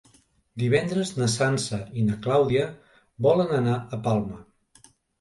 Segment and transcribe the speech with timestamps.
[0.63, 2.65] Divendres na Sança i na Clàudia
[3.29, 4.45] volen anar a Palma.